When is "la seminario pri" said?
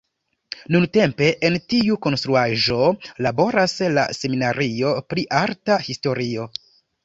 4.01-5.29